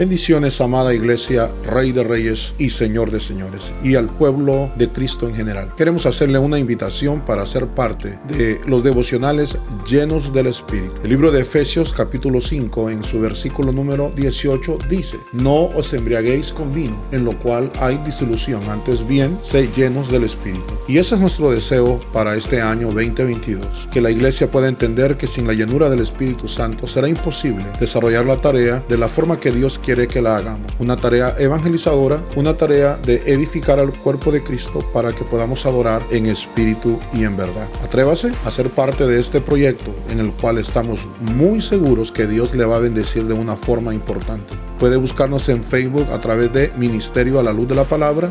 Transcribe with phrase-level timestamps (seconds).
[0.00, 5.28] Bendiciones, amada iglesia, Rey de Reyes y Señor de Señores, y al pueblo de Cristo
[5.28, 5.74] en general.
[5.76, 10.94] Queremos hacerle una invitación para ser parte de los devocionales llenos del Espíritu.
[11.04, 16.50] El libro de Efesios capítulo 5 en su versículo número 18 dice, no os embriaguéis
[16.50, 20.72] con vino, en lo cual hay disolución, antes bien, sé llenos del Espíritu.
[20.88, 25.26] Y ese es nuestro deseo para este año 2022, que la iglesia pueda entender que
[25.26, 29.50] sin la llenura del Espíritu Santo será imposible desarrollar la tarea de la forma que
[29.50, 30.70] Dios quiere quiere que la hagamos.
[30.78, 36.00] Una tarea evangelizadora, una tarea de edificar al cuerpo de Cristo para que podamos adorar
[36.12, 37.66] en espíritu y en verdad.
[37.82, 42.54] Atrévase a ser parte de este proyecto en el cual estamos muy seguros que Dios
[42.54, 44.54] le va a bendecir de una forma importante.
[44.78, 48.30] Puede buscarnos en Facebook a través de Ministerio a la Luz de la Palabra,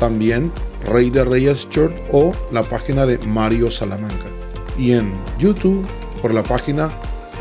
[0.00, 0.50] también
[0.86, 4.28] Rey de Reyes Church o la página de Mario Salamanca.
[4.78, 5.84] Y en YouTube
[6.22, 6.88] por la página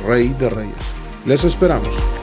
[0.06, 0.76] Rey de Reyes.
[1.26, 2.15] Les esperamos.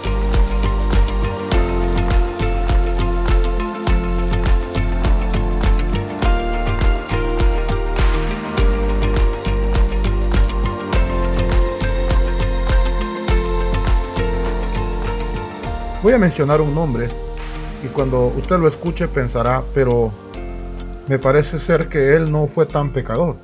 [16.12, 17.08] Voy a mencionar un nombre
[17.82, 20.12] y cuando usted lo escuche pensará, pero
[21.08, 23.38] me parece ser que él no fue tan pecador.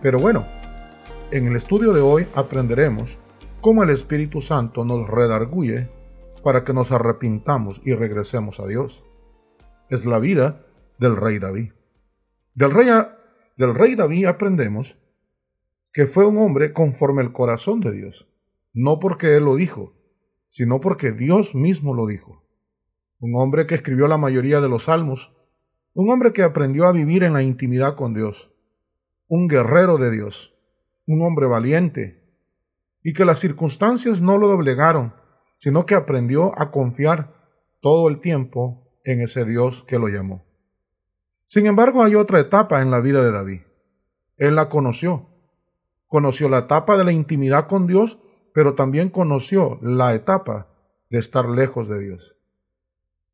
[0.00, 0.46] Pero bueno,
[1.32, 3.18] en el estudio de hoy aprenderemos
[3.60, 5.90] cómo el Espíritu Santo nos redarguye
[6.44, 9.02] para que nos arrepintamos y regresemos a Dios.
[9.90, 10.64] Es la vida
[11.00, 11.72] del rey David.
[12.54, 12.86] Del rey,
[13.56, 14.96] del rey David aprendemos
[15.92, 18.28] que fue un hombre conforme el corazón de Dios,
[18.72, 19.95] no porque él lo dijo,
[20.56, 22.42] sino porque Dios mismo lo dijo.
[23.20, 25.30] Un hombre que escribió la mayoría de los salmos,
[25.92, 28.50] un hombre que aprendió a vivir en la intimidad con Dios,
[29.28, 30.54] un guerrero de Dios,
[31.06, 32.24] un hombre valiente,
[33.02, 35.12] y que las circunstancias no lo doblegaron,
[35.58, 37.34] sino que aprendió a confiar
[37.82, 40.46] todo el tiempo en ese Dios que lo llamó.
[41.44, 43.60] Sin embargo, hay otra etapa en la vida de David.
[44.38, 45.28] Él la conoció.
[46.06, 48.18] Conoció la etapa de la intimidad con Dios
[48.56, 50.66] pero también conoció la etapa
[51.10, 52.36] de estar lejos de Dios.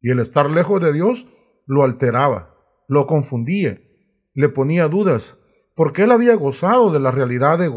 [0.01, 1.29] Y el estar lejos de Dios
[1.65, 2.57] lo alteraba,
[2.89, 3.81] lo confundía,
[4.35, 5.39] le ponía dudas,
[5.77, 7.71] porque él había gozado de la realidad de,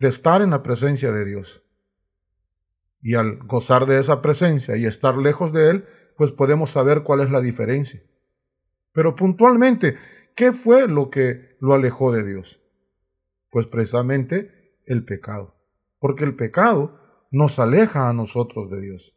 [0.00, 1.62] estar en la presencia de Dios.
[3.00, 5.86] Y al gozar de esa presencia y estar lejos de Él,
[6.16, 8.02] pues podemos saber cuál es la diferencia.
[8.90, 9.94] Pero puntualmente,
[10.34, 12.60] ¿qué fue lo que lo alejó de Dios?
[13.48, 15.59] Pues precisamente el pecado
[16.00, 16.98] porque el pecado
[17.30, 19.16] nos aleja a nosotros de Dios.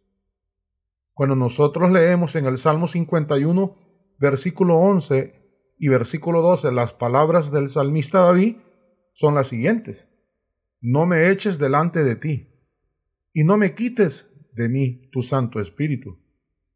[1.14, 3.76] Cuando nosotros leemos en el Salmo 51,
[4.20, 5.34] versículo 11
[5.80, 8.58] y versículo 12, las palabras del salmista David
[9.14, 10.08] son las siguientes.
[10.82, 12.50] No me eches delante de ti,
[13.32, 16.20] y no me quites de mí tu Santo Espíritu.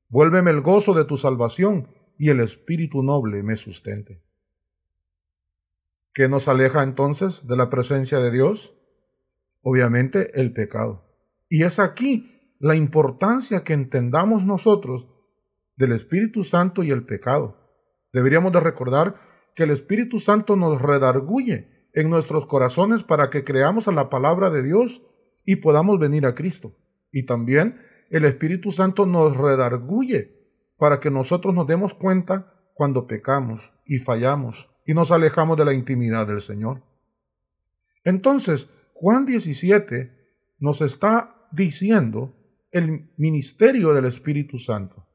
[0.10, 4.24] Vuélveme el gozo de tu salvación, y el Espíritu noble me sustente.
[6.14, 8.77] ¿Qué nos aleja entonces de la presencia de Dios?
[9.62, 11.06] Obviamente el pecado.
[11.50, 15.08] Y es aquí la importancia que entendamos nosotros
[15.76, 17.58] del Espíritu Santo y el pecado.
[18.12, 19.16] Deberíamos de recordar
[19.56, 24.50] que el Espíritu Santo nos redarguye en nuestros corazones para que creamos a la palabra
[24.50, 25.02] de Dios
[25.46, 26.76] y podamos venir a Cristo.
[27.12, 30.38] Y también el Espíritu Santo nos redarguye
[30.78, 35.74] para que nosotros nos demos cuenta cuando pecamos y fallamos y nos alejamos de la
[35.74, 36.84] intimidad del Señor.
[38.04, 38.70] Entonces,
[39.00, 40.12] Juan 17
[40.58, 42.36] nos está diciendo
[42.72, 45.06] el ministerio del Espíritu Santo,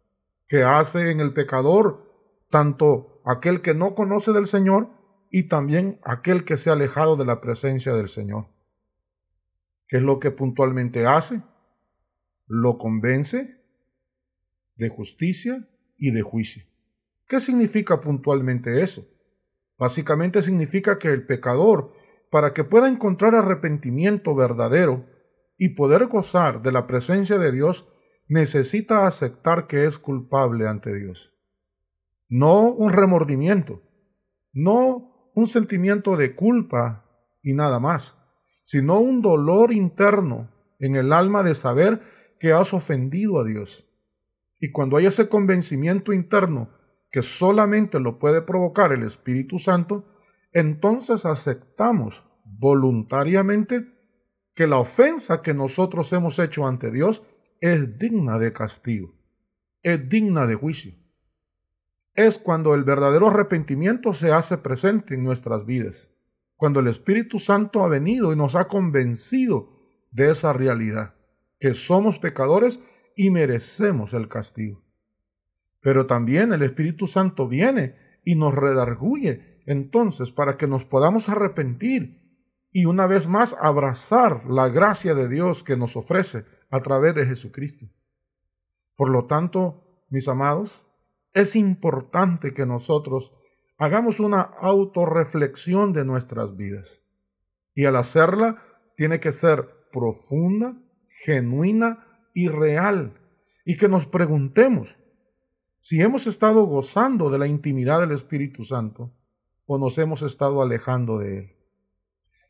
[0.47, 2.09] que hace en el pecador
[2.49, 4.91] tanto aquel que no conoce del Señor
[5.31, 8.47] y también aquel que se ha alejado de la presencia del Señor.
[9.89, 11.43] ¿Qué es lo que puntualmente hace?
[12.47, 13.61] Lo convence
[14.77, 16.65] de justicia y de juicio.
[17.27, 19.05] ¿Qué significa puntualmente eso?
[19.77, 21.95] Básicamente significa que el pecador
[22.33, 25.05] para que pueda encontrar arrepentimiento verdadero
[25.59, 27.87] y poder gozar de la presencia de Dios,
[28.27, 31.35] necesita aceptar que es culpable ante Dios.
[32.31, 33.83] No un remordimiento,
[34.55, 37.05] no un sentimiento de culpa
[37.43, 38.15] y nada más,
[38.65, 42.01] sino un dolor interno en el alma de saber
[42.41, 43.87] que has ofendido a Dios.
[44.59, 46.71] Y cuando hay ese convencimiento interno
[47.11, 50.07] que solamente lo puede provocar el Espíritu Santo,
[50.53, 53.87] entonces aceptamos voluntariamente
[54.55, 57.23] que la ofensa que nosotros hemos hecho ante Dios
[57.61, 59.15] es digna de castigo,
[59.83, 60.95] es digna de juicio.
[62.15, 66.09] Es cuando el verdadero arrepentimiento se hace presente en nuestras vidas,
[66.57, 71.15] cuando el Espíritu Santo ha venido y nos ha convencido de esa realidad,
[71.59, 72.81] que somos pecadores
[73.17, 74.83] y merecemos el castigo.
[75.81, 82.21] Pero también el Espíritu Santo viene y nos redarguye entonces para que nos podamos arrepentir
[82.73, 87.27] y una vez más abrazar la gracia de Dios que nos ofrece a través de
[87.27, 87.87] Jesucristo.
[88.97, 90.87] Por lo tanto, mis amados,
[91.35, 93.33] es importante que nosotros
[93.79, 97.01] hagamos una autorreflexión de nuestras vidas.
[97.75, 98.63] Y al hacerla,
[98.97, 100.77] tiene que ser profunda,
[101.25, 103.19] genuina y real.
[103.65, 104.97] Y que nos preguntemos
[105.81, 109.13] si hemos estado gozando de la intimidad del Espíritu Santo
[109.67, 111.57] o nos hemos estado alejando de Él.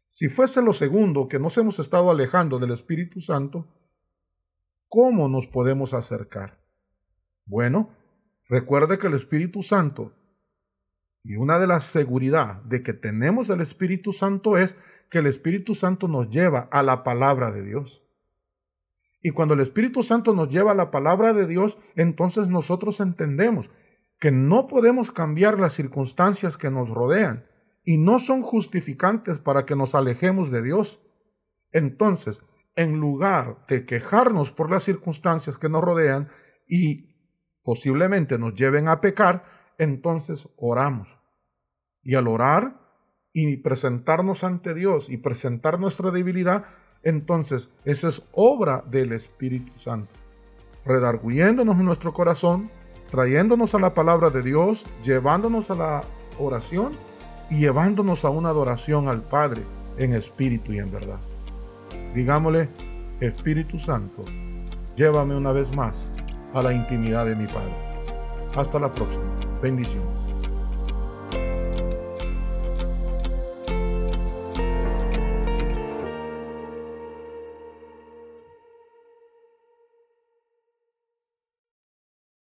[0.08, 3.66] Si fuese lo segundo, que nos hemos estado alejando del Espíritu Santo,
[4.88, 6.60] ¿cómo nos podemos acercar?
[7.46, 7.90] Bueno,
[8.48, 10.12] recuerde que el Espíritu Santo,
[11.24, 14.76] y una de las seguridad de que tenemos el Espíritu Santo es
[15.08, 18.02] que el Espíritu Santo nos lleva a la palabra de Dios.
[19.22, 23.70] Y cuando el Espíritu Santo nos lleva a la palabra de Dios, entonces nosotros entendemos
[24.22, 27.44] que no podemos cambiar las circunstancias que nos rodean,
[27.82, 31.02] y no son justificantes para que nos alejemos de Dios.
[31.72, 32.40] Entonces,
[32.76, 36.28] en lugar de quejarnos por las circunstancias que nos rodean
[36.68, 37.16] y
[37.64, 39.44] posiblemente nos lleven a pecar,
[39.76, 41.08] entonces oramos.
[42.04, 42.80] Y al orar
[43.32, 46.66] y presentarnos ante Dios y presentar nuestra debilidad,
[47.02, 50.14] entonces esa es obra del Espíritu Santo,
[50.84, 52.70] redarguyéndonos en nuestro corazón,
[53.12, 56.04] trayéndonos a la palabra de Dios, llevándonos a la
[56.38, 56.92] oración
[57.50, 59.62] y llevándonos a una adoración al Padre
[59.98, 61.20] en espíritu y en verdad.
[62.14, 62.70] Digámosle,
[63.20, 64.24] Espíritu Santo,
[64.96, 66.10] llévame una vez más
[66.54, 67.76] a la intimidad de mi Padre.
[68.56, 69.24] Hasta la próxima.
[69.60, 70.31] Bendiciones.